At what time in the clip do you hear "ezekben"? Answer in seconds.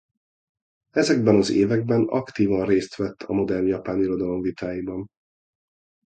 0.95-1.35